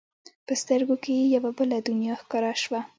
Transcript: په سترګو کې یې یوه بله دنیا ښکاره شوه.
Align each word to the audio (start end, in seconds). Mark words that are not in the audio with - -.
په 0.47 0.53
سترګو 0.61 0.95
کې 1.03 1.11
یې 1.19 1.25
یوه 1.35 1.51
بله 1.57 1.77
دنیا 1.89 2.13
ښکاره 2.21 2.53
شوه. 2.63 2.79